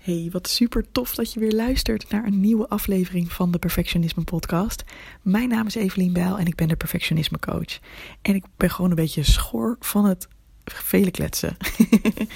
[0.00, 4.24] Hey, wat super tof dat je weer luistert naar een nieuwe aflevering van de Perfectionisme
[4.24, 4.84] Podcast.
[5.22, 7.78] Mijn naam is Evelien Bijl en ik ben de Perfectionisme Coach.
[8.22, 10.28] En ik ben gewoon een beetje schor van het
[10.64, 11.56] vele kletsen.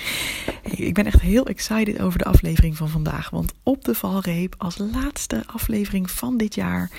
[0.77, 3.31] ik ben echt heel excited over de aflevering van vandaag.
[3.31, 6.91] Want op de valreep, als laatste aflevering van dit jaar,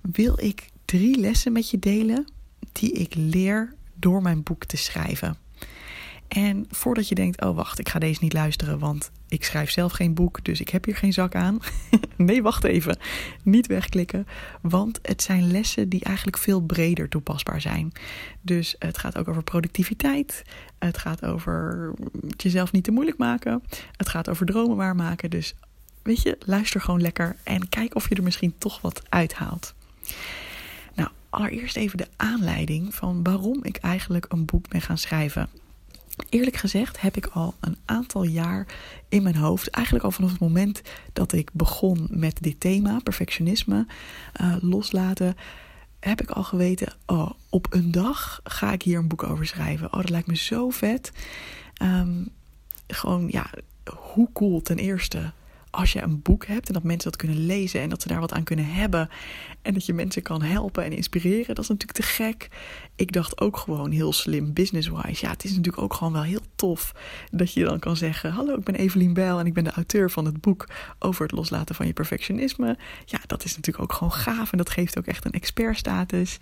[0.00, 2.26] wil ik drie lessen met je delen
[2.72, 5.36] die ik leer door mijn boek te schrijven.
[6.28, 9.92] En voordat je denkt, oh wacht, ik ga deze niet luisteren, want ik schrijf zelf
[9.92, 11.58] geen boek, dus ik heb hier geen zak aan.
[12.16, 12.98] nee, wacht even.
[13.42, 14.26] Niet wegklikken,
[14.60, 17.92] want het zijn lessen die eigenlijk veel breder toepasbaar zijn.
[18.40, 20.42] Dus het gaat ook over productiviteit.
[20.78, 21.92] Het gaat over
[22.36, 23.62] jezelf niet te moeilijk maken.
[23.96, 25.30] Het gaat over dromen waarmaken.
[25.30, 25.54] Dus
[26.02, 29.74] weet je, luister gewoon lekker en kijk of je er misschien toch wat uithaalt.
[30.94, 35.48] Nou, allereerst even de aanleiding van waarom ik eigenlijk een boek ben gaan schrijven.
[36.28, 38.66] Eerlijk gezegd heb ik al een aantal jaar
[39.08, 43.86] in mijn hoofd, eigenlijk al vanaf het moment dat ik begon met dit thema, perfectionisme,
[44.40, 45.36] uh, loslaten,
[46.00, 49.92] heb ik al geweten, oh, op een dag ga ik hier een boek over schrijven.
[49.92, 51.12] Oh, dat lijkt me zo vet.
[51.82, 52.28] Um,
[52.86, 53.50] gewoon, ja,
[54.14, 55.32] hoe cool ten eerste
[55.78, 58.20] als je een boek hebt en dat mensen dat kunnen lezen en dat ze daar
[58.20, 59.08] wat aan kunnen hebben
[59.62, 62.48] en dat je mensen kan helpen en inspireren, dat is natuurlijk te gek.
[62.96, 65.26] Ik dacht ook gewoon heel slim, business-wise.
[65.26, 66.94] Ja, het is natuurlijk ook gewoon wel heel tof
[67.30, 70.10] dat je dan kan zeggen: Hallo, ik ben Evelien Bijl en ik ben de auteur
[70.10, 70.68] van het boek
[70.98, 72.78] over het loslaten van je perfectionisme.
[73.04, 76.38] Ja, dat is natuurlijk ook gewoon gaaf en dat geeft ook echt een expertstatus.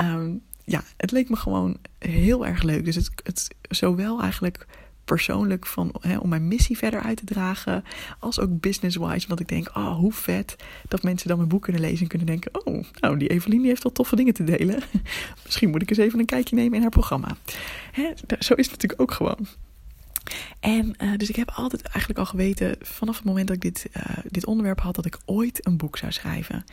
[0.00, 2.84] Um, ja, het leek me gewoon heel erg leuk.
[2.84, 4.66] Dus het, het zowel eigenlijk
[5.06, 7.84] persoonlijk van, hè, om mijn missie verder uit te dragen.
[8.18, 9.28] Als ook business-wise.
[9.28, 10.56] Want ik denk, oh, hoe vet
[10.88, 13.68] dat mensen dan mijn boek kunnen lezen en kunnen denken: oh, nou, die Evelien die
[13.68, 14.82] heeft wel toffe dingen te delen.
[15.44, 17.36] Misschien moet ik eens even een kijkje nemen in haar programma.
[17.92, 19.46] Hè, zo is het natuurlijk ook gewoon.
[20.60, 23.86] En uh, dus ik heb altijd eigenlijk al geweten, vanaf het moment dat ik dit,
[23.96, 26.64] uh, dit onderwerp had, dat ik ooit een boek zou schrijven.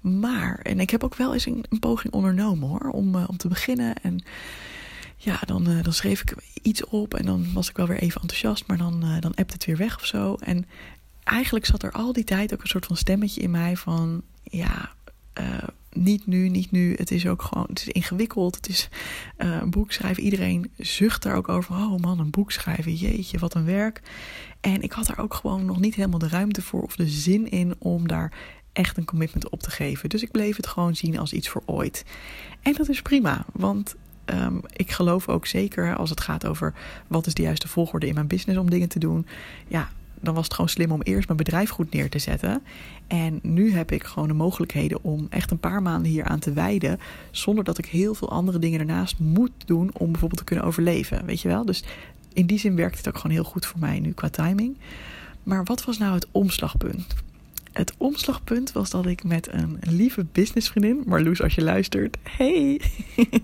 [0.00, 3.48] Maar, en ik heb ook wel eens een, poging ondernomen hoor, om, uh, om te
[3.48, 3.94] beginnen.
[4.02, 4.22] En
[5.20, 8.20] ja, dan, uh, dan schreef ik iets op en dan was ik wel weer even
[8.20, 10.34] enthousiast, maar dan, uh, dan appt het weer weg of zo.
[10.34, 10.66] En
[11.24, 14.92] eigenlijk zat er al die tijd ook een soort van stemmetje in mij van, ja,
[15.40, 15.44] uh,
[15.92, 16.94] niet nu, niet nu.
[16.94, 18.56] Het is ook gewoon, het is ingewikkeld.
[18.56, 18.88] Het is
[19.36, 20.22] een boek schrijven.
[20.22, 21.74] Iedereen zucht daar ook over.
[21.74, 22.94] Oh man, een boek schrijven.
[22.94, 24.02] Jeetje, wat een werk.
[24.60, 27.50] En ik had daar ook gewoon nog niet helemaal de ruimte voor of de zin
[27.50, 28.32] in om daar
[28.72, 30.08] echt een commitment op te geven.
[30.08, 32.04] Dus ik bleef het gewoon zien als iets voor ooit.
[32.62, 33.96] En dat is prima, want
[34.30, 36.74] um, ik geloof ook zeker als het gaat over
[37.06, 39.26] wat is de juiste volgorde in mijn business om dingen te doen.
[39.68, 39.88] Ja,
[40.20, 42.62] dan was het gewoon slim om eerst mijn bedrijf goed neer te zetten.
[43.06, 46.52] En nu heb ik gewoon de mogelijkheden om echt een paar maanden hier aan te
[46.52, 47.00] wijden.
[47.30, 51.24] Zonder dat ik heel veel andere dingen ernaast moet doen om bijvoorbeeld te kunnen overleven.
[51.26, 51.64] Weet je wel?
[51.64, 51.84] Dus
[52.32, 54.76] in die zin werkt het ook gewoon heel goed voor mij nu qua timing.
[55.42, 57.06] Maar wat was nou het omslagpunt?
[57.78, 62.80] Het omslagpunt was dat ik met een lieve businessvriendin, Marloes als je luistert, hey,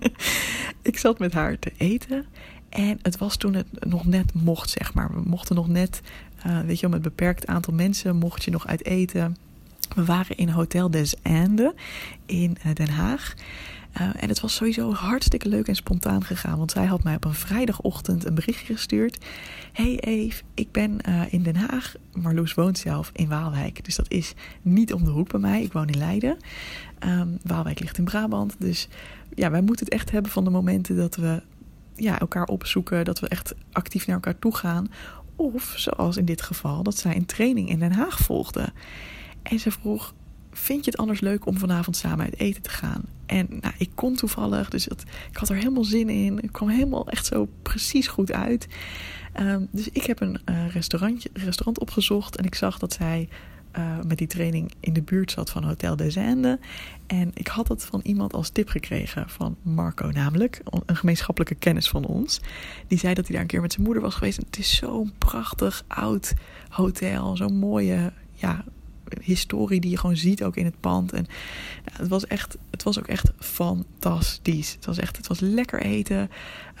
[0.81, 2.25] ik zat met haar te eten.
[2.69, 5.13] En het was toen het nog net mocht, zeg maar.
[5.13, 6.01] We mochten nog net,
[6.47, 9.37] uh, weet je, met een beperkt aantal mensen mocht je nog uit eten.
[9.95, 11.71] We waren in Hotel des Andes
[12.25, 13.33] in uh, Den Haag.
[14.01, 16.57] Uh, en het was sowieso hartstikke leuk en spontaan gegaan.
[16.57, 19.25] Want zij had mij op een vrijdagochtend een berichtje gestuurd.
[19.73, 21.95] Hey Eve, ik ben uh, in Den Haag.
[22.13, 23.85] Marloes woont zelf in Waalwijk.
[23.85, 25.63] Dus dat is niet om de hoek bij mij.
[25.63, 26.37] Ik woon in Leiden.
[26.99, 28.55] Um, Waalwijk ligt in Brabant.
[28.59, 28.87] Dus
[29.33, 31.41] ja, wij moeten het echt hebben van de momenten dat we
[31.95, 33.05] ja, elkaar opzoeken.
[33.05, 34.87] Dat we echt actief naar elkaar toe gaan.
[35.35, 38.73] Of zoals in dit geval, dat zij een training in Den Haag volgde.
[39.41, 40.13] En ze vroeg
[40.57, 43.03] vind je het anders leuk om vanavond samen uit eten te gaan?
[43.25, 46.39] En nou, ik kon toevallig, dus ik had er helemaal zin in.
[46.39, 48.67] Ik kwam helemaal echt zo precies goed uit.
[49.39, 53.29] Um, dus ik heb een uh, restaurantje, restaurant opgezocht en ik zag dat zij
[53.77, 56.57] uh, met die training in de buurt zat van Hotel des Andes.
[57.07, 61.89] En ik had dat van iemand als tip gekregen, van Marco namelijk, een gemeenschappelijke kennis
[61.89, 62.39] van ons.
[62.87, 64.37] Die zei dat hij daar een keer met zijn moeder was geweest.
[64.37, 66.33] En het is zo'n prachtig oud
[66.69, 68.63] hotel, zo'n mooie, ja,
[69.21, 71.13] historie die je gewoon ziet ook in het pand.
[71.13, 71.25] En
[71.91, 74.73] het, was echt, het was ook echt fantastisch.
[74.73, 76.29] Het was echt, het was lekker eten.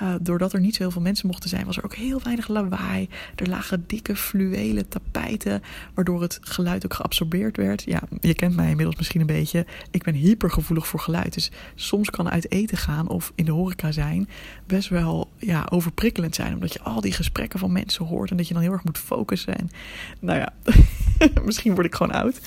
[0.01, 2.47] Uh, doordat er niet zo heel veel mensen mochten zijn, was er ook heel weinig
[2.47, 3.09] lawaai.
[3.35, 5.61] Er lagen dikke fluwelen tapijten,
[5.93, 7.83] waardoor het geluid ook geabsorbeerd werd.
[7.83, 9.65] Ja, je kent mij inmiddels misschien een beetje.
[9.91, 11.33] Ik ben hypergevoelig voor geluid.
[11.33, 14.29] Dus soms kan uit eten gaan of in de horeca zijn
[14.67, 16.53] best wel ja, overprikkelend zijn.
[16.53, 18.97] Omdat je al die gesprekken van mensen hoort en dat je dan heel erg moet
[18.97, 19.57] focussen.
[19.57, 19.69] En
[20.19, 20.53] nou ja,
[21.45, 22.39] misschien word ik gewoon oud.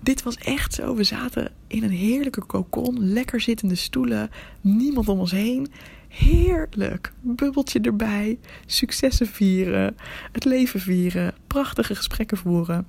[0.00, 0.94] Dit was echt zo.
[0.94, 4.30] We zaten in een heerlijke kokon, lekker zittende stoelen,
[4.60, 5.72] niemand om ons heen.
[6.08, 7.12] Heerlijk.
[7.20, 8.38] Bubbeltje erbij.
[8.66, 9.96] Successen vieren.
[10.32, 11.34] Het leven vieren.
[11.46, 12.86] Prachtige gesprekken voeren.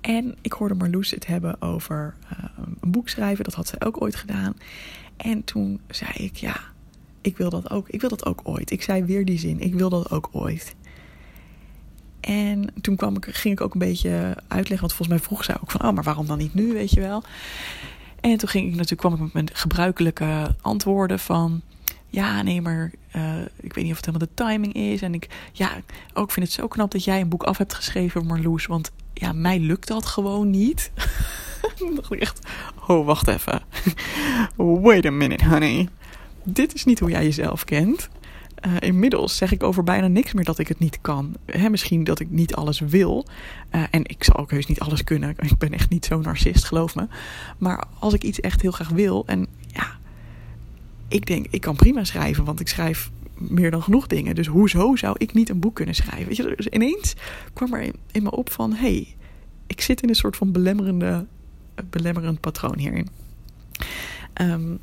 [0.00, 2.44] En ik hoorde Marloes het hebben over uh,
[2.80, 3.44] een boek schrijven.
[3.44, 4.54] Dat had zij ook ooit gedaan.
[5.16, 6.60] En toen zei ik, ja,
[7.20, 7.88] ik wil dat ook.
[7.88, 8.70] Ik wil dat ook ooit.
[8.70, 9.60] Ik zei weer die zin.
[9.60, 10.74] Ik wil dat ook ooit.
[12.22, 14.80] En toen kwam ik, ging ik ook een beetje uitleggen.
[14.80, 17.00] Want volgens mij vroeg zij ook van, oh, maar waarom dan niet nu, weet je
[17.00, 17.22] wel.
[18.20, 21.62] En toen ging ik natuurlijk, kwam ik met mijn gebruikelijke antwoorden van
[22.12, 25.02] ja, nee, maar uh, ik weet niet of het helemaal de timing is.
[25.02, 25.70] En ik, ja,
[26.14, 28.66] ook vind het zo knap dat jij een boek af hebt geschreven, Marloes.
[28.66, 30.90] Want ja, mij lukt dat gewoon niet.
[31.96, 32.46] Dacht ik echt,
[32.86, 33.62] oh, wacht even.
[34.82, 35.88] Wait a minute, honey.
[36.42, 38.08] Dit is niet hoe jij jezelf kent.
[38.66, 41.36] Uh, inmiddels zeg ik over bijna niks meer dat ik het niet kan.
[41.70, 43.26] Misschien dat ik niet alles wil.
[43.74, 45.30] Uh, en ik zal ook heus niet alles kunnen.
[45.38, 47.06] Ik ben echt niet zo'n narcist, geloof me.
[47.58, 49.26] Maar als ik iets echt heel graag wil.
[49.26, 49.98] En ja,
[51.08, 54.34] ik denk, ik kan prima schrijven, want ik schrijf meer dan genoeg dingen.
[54.34, 56.26] Dus hoezo zou ik niet een boek kunnen schrijven?
[56.26, 57.14] Weet je, dus ineens
[57.52, 59.16] kwam er in, me op van: hey,
[59.66, 61.26] ik zit in een soort van belemmerende,
[61.90, 63.08] belemmerend patroon hierin.
[64.40, 64.78] Um,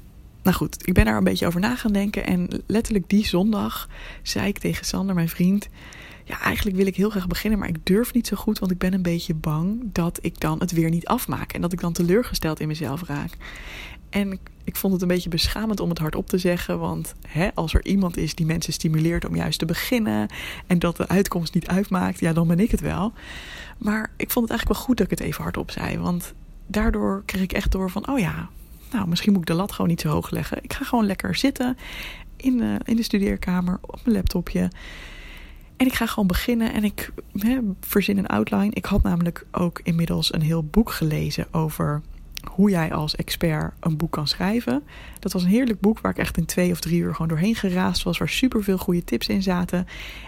[0.50, 2.26] nou goed, ik ben daar een beetje over na gaan denken.
[2.26, 3.88] En letterlijk die zondag
[4.24, 5.68] zei ik tegen Sander, mijn vriend.
[6.26, 8.78] Ja, eigenlijk wil ik heel graag beginnen, maar ik durf niet zo goed, want ik
[8.78, 11.94] ben een beetje bang dat ik dan het weer niet afmaak en dat ik dan
[11.94, 13.32] teleurgesteld in mezelf raak.
[14.10, 16.80] En ik vond het een beetje beschamend om het hardop te zeggen.
[16.80, 20.30] Want hè, als er iemand is die mensen stimuleert om juist te beginnen.
[20.68, 23.14] en dat de uitkomst niet uitmaakt, ja, dan ben ik het wel.
[23.78, 25.98] Maar ik vond het eigenlijk wel goed dat ik het even hardop zei.
[25.98, 26.34] Want
[26.68, 28.50] daardoor kreeg ik echt door van: oh ja,
[28.92, 30.64] nou, misschien moet ik de lat gewoon niet zo hoog leggen.
[30.64, 31.78] Ik ga gewoon lekker zitten
[32.36, 34.72] in de, in de studeerkamer op mijn laptopje.
[35.78, 37.12] En ik ga gewoon beginnen en ik
[37.80, 38.74] verzin een outline.
[38.74, 42.02] Ik had namelijk ook inmiddels een heel boek gelezen over
[42.52, 44.84] hoe jij als expert een boek kan schrijven.
[45.20, 47.56] Dat was een heerlijk boek waar ik echt in twee of drie uur gewoon doorheen
[47.56, 49.88] geraasd was, waar superveel goede tips in zaten.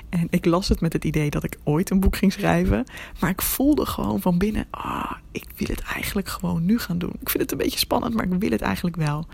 [0.09, 2.85] En ik las het met het idee dat ik ooit een boek ging schrijven.
[3.19, 7.13] Maar ik voelde gewoon van binnen, ah, ik wil het eigenlijk gewoon nu gaan doen.
[7.19, 9.27] Ik vind het een beetje spannend, maar ik wil het eigenlijk wel.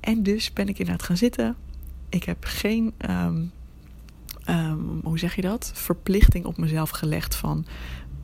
[0.00, 1.56] En dus ben ik inderdaad gaan zitten.
[2.08, 3.52] Ik heb geen, um,
[4.48, 7.66] um, hoe zeg je dat, verplichting op mezelf gelegd van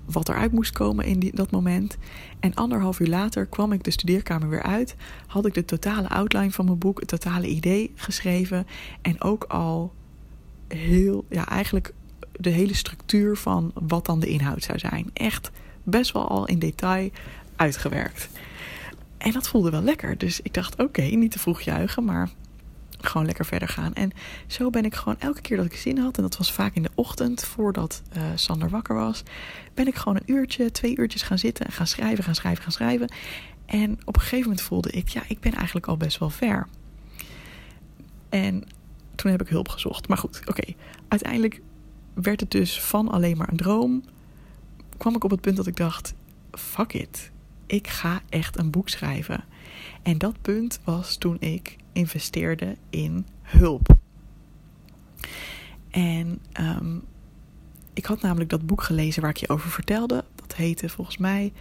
[0.07, 1.97] wat eruit moest komen in die, dat moment.
[2.41, 4.97] En anderhalf uur later kwam ik de studeerkamer weer uit.
[5.27, 8.67] Had ik de totale outline van mijn boek, het totale idee geschreven.
[9.03, 9.93] En ook al
[10.69, 11.95] heel, ja, eigenlijk
[12.33, 15.11] de hele structuur van wat dan de inhoud zou zijn.
[15.13, 15.51] Echt
[15.83, 17.11] best wel al in detail
[17.57, 18.29] uitgewerkt.
[19.19, 20.19] En dat voelde wel lekker.
[20.19, 22.31] Dus ik dacht: oké, niet te vroeg juichen, maar
[23.07, 23.95] gewoon lekker verder gaan.
[23.95, 24.11] En
[24.47, 26.83] zo ben ik gewoon elke keer dat ik zin had, en dat was vaak in
[26.83, 29.23] de ochtend voordat uh, Sander wakker was,
[29.75, 32.73] ben ik gewoon een uurtje, twee uurtjes gaan zitten en gaan schrijven, gaan schrijven, gaan
[32.73, 33.09] schrijven.
[33.67, 36.67] En op een gegeven moment voelde ik, ja, ik ben eigenlijk al best wel ver.
[38.29, 38.65] En
[39.15, 40.09] toen heb ik hulp gezocht.
[40.09, 40.73] Maar goed, oké.
[41.09, 41.61] Uiteindelijk
[42.15, 44.03] werd het dus van alleen maar een droom.
[44.97, 46.15] Kwam ik op het punt dat ik dacht:
[46.51, 47.31] fuck it.
[47.67, 49.45] Ik ga echt een boek schrijven.
[50.03, 53.97] En dat punt was toen ik investeerde in hulp.
[55.91, 57.05] En um,
[57.93, 60.25] ik had namelijk dat boek gelezen waar ik je over vertelde.
[60.35, 61.53] Dat heette volgens mij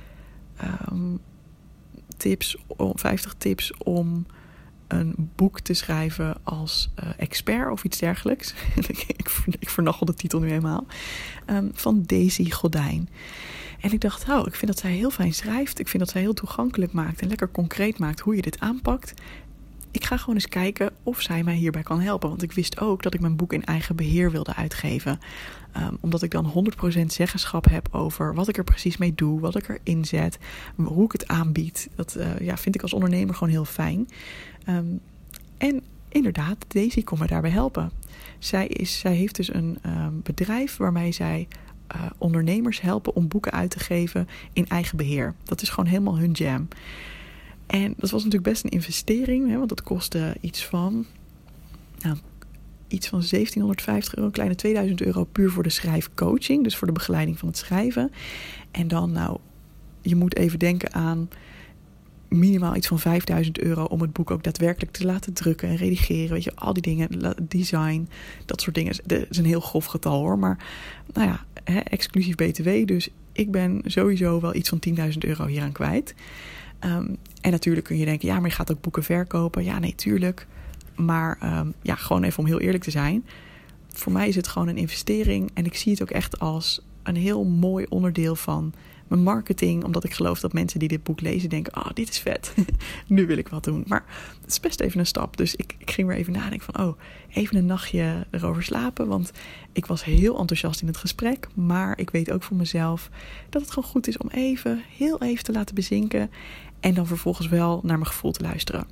[0.92, 1.20] um,
[2.18, 4.26] tips, 50 tips om
[4.88, 8.54] een boek te schrijven als uh, expert of iets dergelijks.
[8.88, 9.06] ik,
[9.60, 10.86] ik, de titel nu eenmaal.
[11.48, 13.10] Um, van Daisy Godijn.
[13.80, 15.80] En ik dacht, oh, ik vind dat zij heel fijn schrijft.
[15.80, 19.14] Ik vind dat zij heel toegankelijk maakt en lekker concreet maakt hoe je dit aanpakt
[19.96, 22.30] ik ga gewoon eens kijken of zij mij hierbij kan helpen.
[22.30, 25.20] Want ik wist ook dat ik mijn boek in eigen beheer wilde uitgeven.
[25.78, 26.54] Um, omdat ik dan
[27.02, 30.38] 100% zeggenschap heb over wat ik er precies mee doe, wat ik erin zet,
[30.76, 31.90] hoe ik het aanbied.
[31.96, 34.10] Dat uh, ja, vind ik als ondernemer gewoon heel fijn.
[34.70, 35.00] Um,
[35.58, 37.92] en inderdaad, Daisy kon me daarbij helpen.
[38.40, 41.48] Zij, is, zij heeft dus een um, bedrijf waarmee zij
[41.96, 45.34] uh, ondernemers helpen om boeken uit te geven in eigen beheer.
[45.44, 46.68] Dat is gewoon helemaal hun jam.
[47.68, 51.06] En dat was natuurlijk best een investering, hè, want dat kostte iets van,
[52.00, 52.18] nou,
[52.88, 57.40] iets van 1750 euro, kleine 2000 euro puur voor de schrijfcoaching, dus voor de begeleiding
[57.40, 58.12] van het schrijven.
[58.72, 59.38] En dan nou
[60.02, 61.30] je moet even denken aan
[62.28, 66.34] minimaal iets van 5000 euro om het boek ook daadwerkelijk te laten drukken en redigeren.
[66.34, 68.10] Weet je, al die dingen, design,
[68.46, 68.96] dat soort dingen.
[69.06, 70.40] Dat is een heel grof getal hoor.
[70.40, 70.66] Maar
[71.14, 72.70] nou ja, hè, exclusief BTW.
[72.86, 76.16] Dus ik ben sowieso wel iets van 10.000 euro hieraan kwijt.
[76.80, 77.08] Ehm,
[77.42, 79.64] en natuurlijk kun je denken, ja, maar je gaat ook boeken verkopen.
[79.64, 80.48] Ja, nee, tuurlijk.
[80.96, 83.26] Maar ehm, ja, gewoon even om heel eerlijk te zijn.
[83.90, 85.52] Voor mij is het gewoon een investering.
[85.54, 88.74] En ik zie het ook echt als een heel mooi onderdeel van
[89.08, 89.84] mijn marketing.
[89.84, 92.54] Omdat ik geloof dat mensen die dit boek lezen denken: oh, dit is vet.
[93.08, 93.84] nu wil ik wat doen.
[93.88, 94.06] Maar
[94.42, 95.38] het is best even een stap.
[95.38, 99.08] Dus ik, ik ging weer even nadenken van: oh, even een nachtje erover slapen.
[99.08, 99.32] Want
[99.72, 101.48] ik was heel enthousiast in het gesprek.
[101.54, 103.10] Maar ik weet ook voor mezelf
[103.50, 106.32] dat het gewoon goed is om even, heel even te laten bezinken.
[106.80, 108.88] En dan vervolgens wel naar mijn gevoel te luisteren.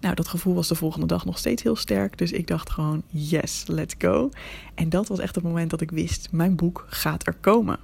[0.00, 2.18] Nou, dat gevoel was de volgende dag nog steeds heel sterk.
[2.18, 4.30] Dus ik dacht gewoon: yes, let's go.
[4.74, 7.78] En dat was echt het moment dat ik wist: mijn boek gaat er komen.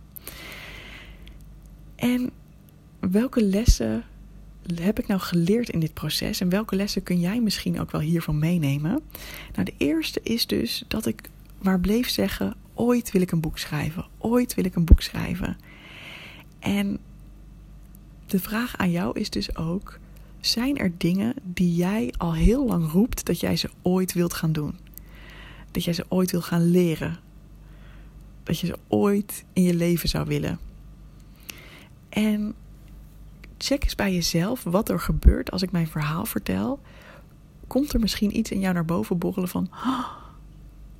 [2.01, 2.31] En
[3.01, 4.05] welke lessen
[4.75, 6.41] heb ik nou geleerd in dit proces?
[6.41, 9.03] En welke lessen kun jij misschien ook wel hiervan meenemen?
[9.53, 11.31] Nou, de eerste is dus dat ik
[11.63, 14.07] maar bleef zeggen: ooit wil ik een boek schrijven.
[14.19, 15.57] Ooit wil ik een boek schrijven.
[16.59, 16.99] En
[18.27, 19.99] de vraag aan jou is dus ook:
[20.41, 24.53] zijn er dingen die jij al heel lang roept dat jij ze ooit wilt gaan
[24.53, 24.79] doen?
[25.71, 27.19] Dat jij ze ooit wil gaan leren?
[28.43, 30.70] Dat je ze ooit in je leven zou willen?
[32.11, 32.55] En
[33.59, 36.81] check eens bij jezelf wat er gebeurt als ik mijn verhaal vertel.
[37.67, 39.71] Komt er misschien iets in jou naar boven borrelen van.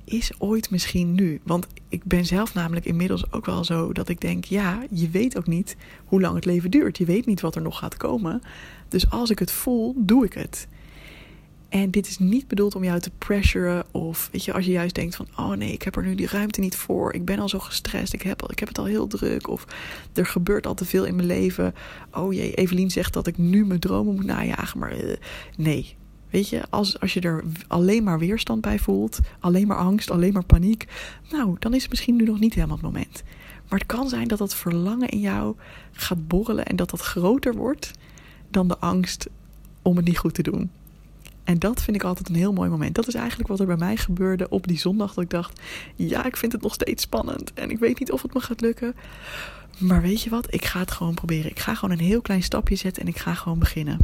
[0.03, 1.41] Is ooit misschien nu?
[1.43, 5.37] Want ik ben zelf namelijk inmiddels ook wel zo dat ik denk: ja, je weet
[5.37, 5.75] ook niet
[6.05, 6.97] hoe lang het leven duurt.
[6.97, 8.41] Je weet niet wat er nog gaat komen.
[8.87, 10.67] Dus als ik het voel, doe ik het.
[11.71, 13.83] En dit is niet bedoeld om jou te pressuren.
[13.91, 16.27] Of weet je, als je juist denkt van oh nee, ik heb er nu die
[16.27, 17.13] ruimte niet voor.
[17.13, 18.13] Ik ben al zo gestrest.
[18.13, 19.47] Ik heb, ik heb het al heel druk.
[19.47, 19.65] Of
[20.13, 21.73] er gebeurt al te veel in mijn leven.
[22.13, 24.79] Oh jee, Evelien zegt dat ik nu mijn dromen moet najagen.
[24.79, 25.15] Maar uh,
[25.57, 25.95] nee.
[26.29, 30.33] Weet je, als, als je er alleen maar weerstand bij voelt, alleen maar angst, alleen
[30.33, 30.87] maar paniek,
[31.29, 33.23] nou, dan is het misschien nu nog niet helemaal het moment.
[33.69, 35.55] Maar het kan zijn dat dat verlangen in jou
[35.91, 37.91] gaat borrelen en dat dat groter wordt
[38.49, 39.29] dan de angst
[39.81, 40.71] om het niet goed te doen.
[41.43, 42.95] En dat vind ik altijd een heel mooi moment.
[42.95, 45.13] Dat is eigenlijk wat er bij mij gebeurde op die zondag.
[45.13, 45.61] Dat ik dacht:
[45.95, 47.53] ja, ik vind het nog steeds spannend.
[47.53, 48.95] En ik weet niet of het me gaat lukken.
[49.77, 50.53] Maar weet je wat?
[50.53, 51.51] Ik ga het gewoon proberen.
[51.51, 53.97] Ik ga gewoon een heel klein stapje zetten en ik ga gewoon beginnen.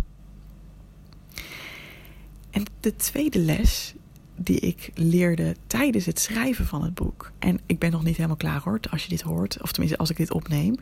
[2.49, 3.93] En de tweede les
[4.35, 7.31] die ik leerde tijdens het schrijven van het boek.
[7.39, 9.61] En ik ben nog niet helemaal klaar hoor, als je dit hoort.
[9.61, 10.75] Of tenminste, als ik dit opneem.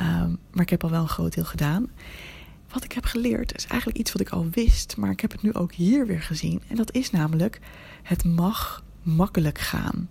[0.00, 1.90] Um, maar ik heb al wel een groot deel gedaan
[2.72, 5.42] wat ik heb geleerd is eigenlijk iets wat ik al wist, maar ik heb het
[5.42, 6.62] nu ook hier weer gezien.
[6.68, 7.60] En dat is namelijk:
[8.02, 10.08] het mag makkelijk gaan.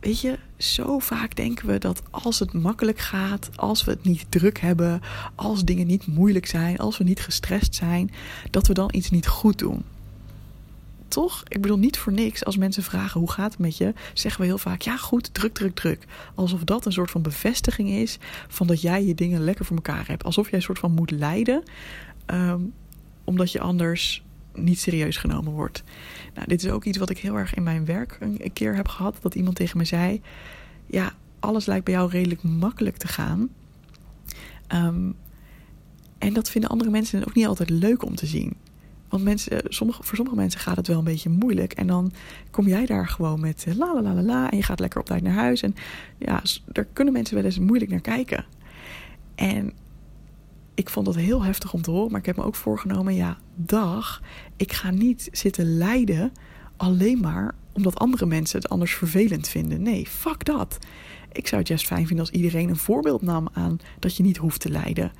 [0.00, 4.26] Weet je, zo vaak denken we dat als het makkelijk gaat, als we het niet
[4.28, 5.00] druk hebben,
[5.34, 8.10] als dingen niet moeilijk zijn, als we niet gestrest zijn,
[8.50, 9.84] dat we dan iets niet goed doen
[11.08, 11.42] toch?
[11.48, 12.44] Ik bedoel, niet voor niks.
[12.44, 15.54] Als mensen vragen hoe gaat het met je, zeggen we heel vaak ja, goed, druk,
[15.54, 16.04] druk, druk.
[16.34, 20.06] Alsof dat een soort van bevestiging is van dat jij je dingen lekker voor elkaar
[20.06, 20.24] hebt.
[20.24, 21.62] Alsof jij een soort van moet lijden,
[22.26, 22.60] ehm,
[23.24, 24.22] omdat je anders
[24.54, 25.82] niet serieus genomen wordt.
[26.34, 28.88] Nou, dit is ook iets wat ik heel erg in mijn werk een keer heb
[28.88, 29.18] gehad.
[29.20, 30.20] Dat iemand tegen me zei:
[30.86, 33.48] Ja, alles lijkt bij jou redelijk makkelijk te gaan.
[34.74, 35.16] Um,
[36.18, 38.56] en dat vinden andere mensen ook niet altijd leuk om te zien.
[39.08, 41.72] Want mensen, sommige, voor sommige mensen gaat het wel een beetje moeilijk.
[41.72, 42.12] En dan
[42.50, 44.50] kom jij daar gewoon met eh, la la la la la.
[44.50, 45.62] En je gaat lekker op tijd naar huis.
[45.62, 45.74] En
[46.18, 48.44] ja, daar kunnen mensen wel eens moeilijk naar kijken.
[49.34, 49.72] En
[50.74, 52.10] ik vond dat heel heftig om te horen.
[52.10, 54.22] Maar ik heb me ook voorgenomen, ja, dag.
[54.56, 56.32] Ik ga niet zitten lijden
[56.76, 59.82] alleen maar omdat andere mensen het anders vervelend vinden.
[59.82, 60.78] Nee, fuck dat.
[61.32, 64.36] Ik zou het juist fijn vinden als iedereen een voorbeeld nam aan dat je niet
[64.36, 65.12] hoeft te lijden.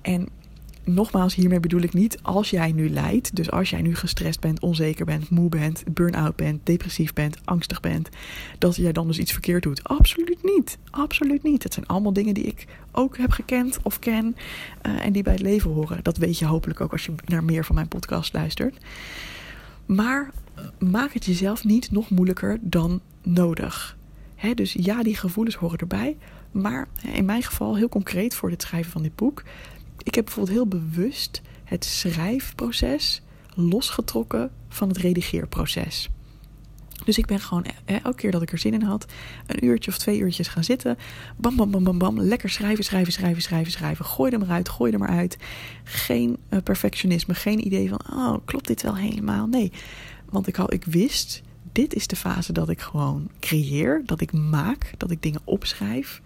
[0.00, 0.28] En
[0.84, 3.36] nogmaals, hiermee bedoel ik niet als jij nu lijdt.
[3.36, 7.80] Dus als jij nu gestrest bent, onzeker bent, moe bent, burn-out bent, depressief bent, angstig
[7.80, 8.08] bent.
[8.58, 9.84] Dat jij dan dus iets verkeerd doet.
[9.84, 10.78] Absoluut niet.
[10.90, 11.62] Absoluut niet.
[11.62, 14.36] Het zijn allemaal dingen die ik ook heb gekend of ken.
[14.86, 16.02] Uh, en die bij het leven horen.
[16.02, 18.78] Dat weet je hopelijk ook als je naar meer van mijn podcast luistert.
[19.86, 23.96] Maar eh, maak het jezelf niet nog moeilijker dan nodig.
[24.54, 26.16] Dus ja, die gevoelens horen erbij.
[26.50, 29.42] Maar in mijn geval, heel concreet voor het schrijven van dit boek,
[30.04, 33.22] ik heb bijvoorbeeld heel bewust het schrijfproces
[33.54, 36.08] losgetrokken van het redigeerproces.
[37.04, 39.06] Dus ik ben gewoon elke keer dat ik er zin in had,
[39.46, 40.98] een uurtje of twee uurtjes gaan zitten.
[41.36, 42.20] Bam, bam, bam, bam, bam.
[42.20, 44.04] Lekker schrijven, schrijven, schrijven, schrijven, schrijven.
[44.04, 45.36] Gooi er maar uit, gooi er maar uit.
[45.84, 49.46] Geen uh, perfectionisme, geen idee van, oh, klopt dit wel helemaal?
[49.46, 49.72] Nee,
[50.28, 51.42] want ik, ik wist,
[51.72, 56.20] dit is de fase dat ik gewoon creëer, dat ik maak, dat ik dingen opschrijf.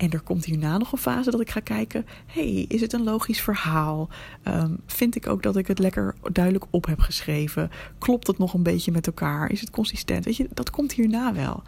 [0.00, 3.02] En er komt hierna nog een fase dat ik ga kijken: hey, is het een
[3.02, 4.08] logisch verhaal?
[4.44, 7.70] Um, vind ik ook dat ik het lekker duidelijk op heb geschreven?
[7.98, 9.50] Klopt het nog een beetje met elkaar?
[9.50, 10.24] Is het consistent?
[10.24, 11.62] Weet je, dat komt hierna wel.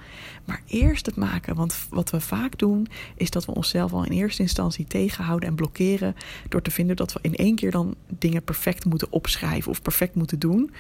[0.45, 2.87] Maar eerst het maken, want wat we vaak doen,
[3.17, 6.15] is dat we onszelf al in eerste instantie tegenhouden en blokkeren
[6.49, 10.15] door te vinden dat we in één keer dan dingen perfect moeten opschrijven of perfect
[10.15, 10.71] moeten doen.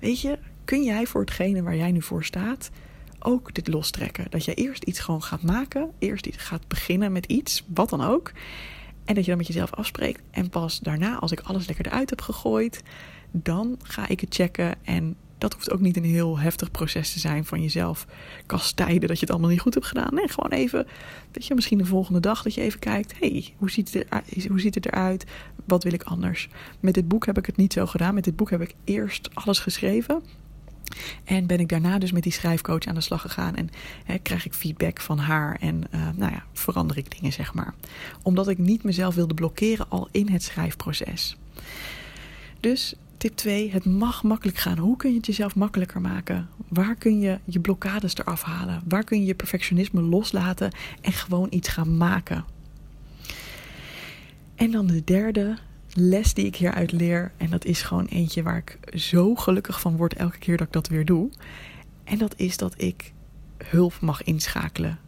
[0.00, 2.70] Weet je, kun jij voor hetgene waar jij nu voor staat
[3.18, 4.26] ook dit lostrekken?
[4.30, 8.00] Dat je eerst iets gewoon gaat maken, eerst iets gaat beginnen met iets, wat dan
[8.00, 8.32] ook.
[9.04, 10.22] En dat je dan met jezelf afspreekt.
[10.30, 12.82] En pas daarna, als ik alles lekker eruit heb gegooid,
[13.30, 14.74] dan ga ik het checken.
[14.84, 18.06] En dat hoeft ook niet een heel heftig proces te zijn van jezelf
[18.46, 20.14] kastijden dat je het allemaal niet goed hebt gedaan.
[20.14, 20.86] Nee, gewoon even,
[21.30, 23.18] dat je misschien de volgende dag dat je even kijkt.
[23.18, 23.70] hey, hoe,
[24.48, 25.24] hoe ziet het eruit?
[25.64, 26.48] Wat wil ik anders?
[26.80, 28.14] Met dit boek heb ik het niet zo gedaan.
[28.14, 30.22] Met dit boek heb ik eerst alles geschreven.
[31.24, 33.56] En ben ik daarna dus met die schrijfcoach aan de slag gegaan.
[33.56, 33.70] En
[34.22, 35.56] krijg ik feedback van haar.
[35.60, 37.74] En uh, nou ja, verander ik dingen, zeg maar.
[38.22, 41.36] Omdat ik niet mezelf wilde blokkeren al in het schrijfproces.
[42.60, 44.78] Dus tip 2, het mag makkelijk gaan.
[44.78, 46.48] Hoe kun je het jezelf makkelijker maken?
[46.68, 48.82] Waar kun je je blokkades eraf halen?
[48.88, 52.44] Waar kun je je perfectionisme loslaten en gewoon iets gaan maken?
[54.54, 55.58] En dan de derde,
[55.94, 57.32] les die ik hieruit leer.
[57.36, 60.72] En dat is gewoon eentje waar ik zo gelukkig van word elke keer dat ik
[60.72, 61.30] dat weer doe.
[62.04, 63.12] En dat is dat ik
[63.56, 64.98] hulp mag inschakelen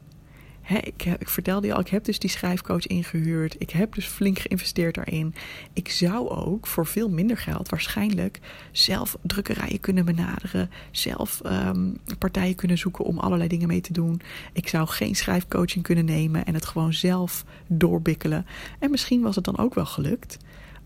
[0.76, 3.56] ik, ik, vertelde je al, ik heb dus die schrijfcoach ingehuurd.
[3.58, 5.34] Ik heb dus flink geïnvesteerd daarin.
[5.72, 8.40] Ik zou ook voor veel minder geld waarschijnlijk
[8.72, 10.70] zelf drukkerijen kunnen benaderen.
[10.90, 14.20] Zelf um, partijen kunnen zoeken om allerlei dingen mee te doen.
[14.52, 18.46] Ik zou geen schrijfcoaching kunnen nemen en het gewoon zelf doorbikkelen.
[18.78, 20.38] En misschien was het dan ook wel gelukt.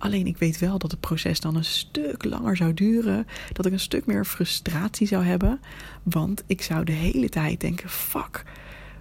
[0.04, 3.26] Alleen ik weet wel dat het proces dan een stuk langer zou duren.
[3.52, 5.60] Dat ik een stuk meer frustratie zou hebben.
[6.02, 8.44] Want ik zou de hele tijd denken: fuck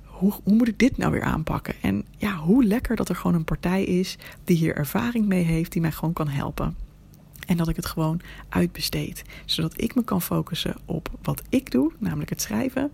[0.04, 1.74] hoe, hoe moet ik dit nou weer aanpakken?
[1.82, 5.72] En ja, hoe lekker dat er gewoon een partij is die hier ervaring mee heeft,
[5.72, 6.76] die mij gewoon kan helpen.
[7.48, 9.24] En dat ik het gewoon uitbesteed.
[9.46, 12.92] Zodat ik me kan focussen op wat ik doe, namelijk het schrijven.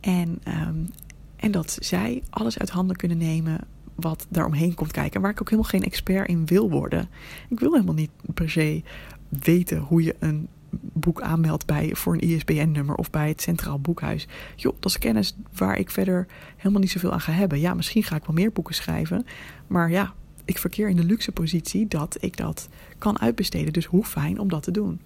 [0.00, 0.90] En, um,
[1.36, 3.60] en dat zij alles uit handen kunnen nemen
[4.00, 5.20] wat daaromheen komt kijken.
[5.20, 7.08] Waar ik ook helemaal geen expert in wil worden.
[7.48, 8.82] Ik wil helemaal niet per se
[9.28, 14.26] weten hoe je een boek aanmeldt bij, voor een ISBN-nummer of bij het Centraal Boekhuis.
[14.56, 17.60] Joh, dat is kennis waar ik verder helemaal niet zoveel aan ga hebben.
[17.60, 19.26] Ja, misschien ga ik wel meer boeken schrijven.
[19.66, 23.72] Maar ja, ik verkeer in de luxe positie dat ik dat kan uitbesteden.
[23.72, 25.00] Dus hoe fijn om dat te doen.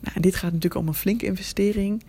[0.00, 2.02] Nou, dit gaat natuurlijk om een flinke investering.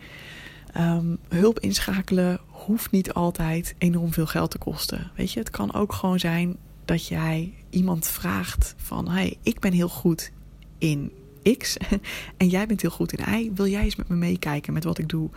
[0.78, 5.12] Um, hulp inschakelen hoeft niet altijd enorm veel geld te kosten.
[5.16, 9.10] Weet je, het kan ook gewoon zijn dat jij iemand vraagt van...
[9.10, 10.32] hey, ik ben heel goed
[10.78, 11.12] in
[11.58, 11.78] X
[12.38, 13.52] en jij bent heel goed in Y.
[13.54, 15.30] Wil jij eens met me meekijken met wat ik doe?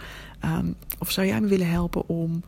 [0.44, 2.42] Um, of zou jij me willen helpen om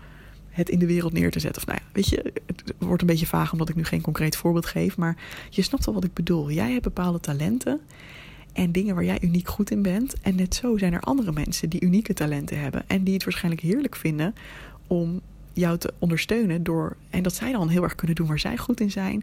[0.48, 1.62] het in de wereld neer te zetten?
[1.62, 4.36] Of nou ja, weet je, het wordt een beetje vaag omdat ik nu geen concreet
[4.36, 4.96] voorbeeld geef.
[4.96, 5.16] Maar
[5.50, 6.50] je snapt wel wat ik bedoel.
[6.50, 7.80] Jij hebt bepaalde talenten
[8.52, 10.20] en dingen waar jij uniek goed in bent.
[10.20, 12.84] En net zo zijn er andere mensen die unieke talenten hebben.
[12.86, 14.34] En die het waarschijnlijk heerlijk vinden
[14.86, 15.20] om
[15.52, 16.96] jou te ondersteunen door.
[17.10, 19.22] En dat zij dan heel erg kunnen doen waar zij goed in zijn.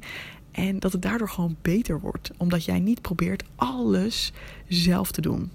[0.51, 4.33] En dat het daardoor gewoon beter wordt, omdat jij niet probeert alles
[4.67, 5.51] zelf te doen.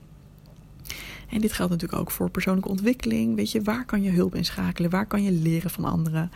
[1.29, 3.37] En dit geldt natuurlijk ook voor persoonlijke ontwikkeling.
[3.37, 4.91] Weet je, waar kan je hulp inschakelen?
[4.91, 6.31] Waar kan je leren van anderen?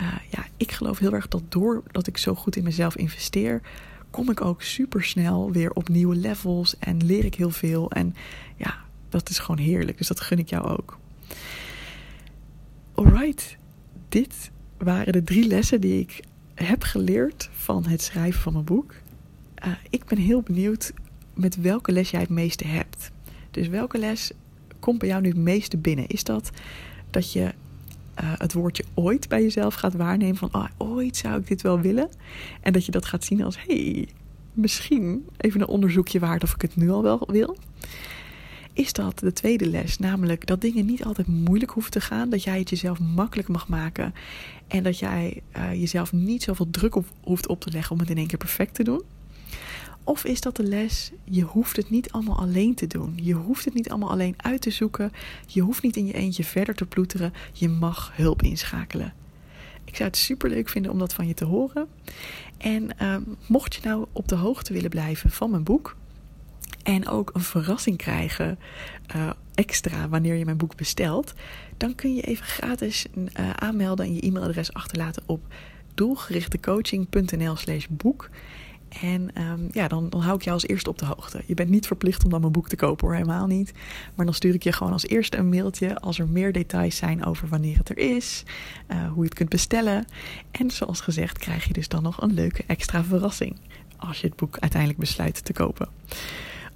[0.00, 3.60] Uh, ja, ik geloof heel erg dat doordat ik zo goed in mezelf investeer,
[4.14, 7.90] kom ik ook super snel weer op nieuwe levels en leer ik heel veel.
[7.90, 8.14] En
[8.56, 8.74] ja,
[9.08, 9.98] dat is gewoon heerlijk.
[9.98, 10.98] Dus dat gun ik jou ook.
[12.94, 13.56] Alright,
[14.08, 16.20] dit waren de drie lessen die ik
[16.54, 18.94] heb geleerd van het schrijven van mijn boek.
[19.64, 20.92] Uh, ik ben heel benieuwd
[21.32, 23.10] met welke les jij het meeste hebt.
[23.50, 24.32] Dus welke les
[24.78, 26.06] komt bij jou nu het meeste binnen?
[26.06, 26.50] Is dat
[27.10, 27.54] dat je
[28.22, 31.80] uh, het woordje ooit bij jezelf gaat waarnemen van oh, ooit zou ik dit wel
[31.80, 32.08] willen?
[32.60, 34.08] En dat je dat gaat zien als hey,
[34.52, 37.56] misschien even een onderzoekje waard of ik het nu al wel wil
[38.74, 39.98] is dat de tweede les.
[39.98, 42.28] Namelijk dat dingen niet altijd moeilijk hoeven te gaan.
[42.28, 44.14] Dat jij het jezelf makkelijk mag maken.
[44.66, 48.10] En dat jij uh, jezelf niet zoveel druk op, hoeft op te leggen om het
[48.10, 49.02] in één keer perfect te doen.
[50.04, 53.18] Of is dat de les, je hoeft het niet allemaal alleen te doen.
[53.22, 55.12] Je hoeft het niet allemaal alleen uit te zoeken.
[55.46, 57.32] Je hoeft niet in je eentje verder te ploeteren.
[57.52, 59.14] Je mag hulp inschakelen.
[59.84, 61.88] Ik zou het super leuk vinden om dat van je te horen.
[62.58, 63.16] En uh,
[63.48, 65.96] mocht je nou op de hoogte willen blijven van mijn boek,
[66.84, 68.58] en ook een verrassing krijgen
[69.16, 71.32] uh, extra wanneer je mijn boek bestelt,
[71.76, 75.54] dan kun je even gratis uh, aanmelden en je e-mailadres achterlaten op
[75.94, 78.30] doelgerichtecoaching.nl/slash boek.
[79.00, 81.42] En ehm, ja, dan, dan hou ik jou als eerste op de hoogte.
[81.46, 83.72] Je bent niet verplicht om dan mijn boek te kopen hoor, helemaal niet.
[84.14, 87.24] Maar dan stuur ik je gewoon als eerste een mailtje als er meer details zijn
[87.24, 88.42] over wanneer het er is,
[88.88, 90.04] uh, hoe je het kunt bestellen.
[90.50, 93.56] En zoals gezegd krijg je dus dan nog een leuke extra verrassing
[93.96, 95.88] als je het boek uiteindelijk besluit te kopen.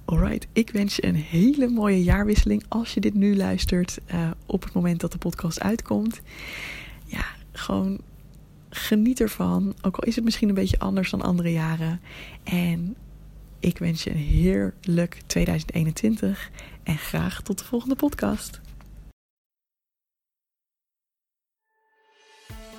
[0.05, 4.63] Alright, ik wens je een hele mooie jaarwisseling als je dit nu luistert uh, op
[4.63, 6.21] het moment dat de podcast uitkomt.
[7.05, 7.99] Ja, gewoon
[8.69, 9.75] geniet ervan.
[9.81, 12.01] Ook al is het misschien een beetje anders dan andere jaren.
[12.43, 12.95] En
[13.59, 16.49] ik wens je een heerlijk 2021
[16.83, 18.61] en graag tot de volgende podcast.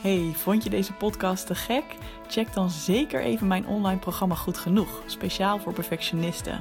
[0.00, 1.85] Hey, vond je deze podcast te gek?
[2.29, 6.61] Check dan zeker even mijn online programma Goed Genoeg, speciaal voor perfectionisten.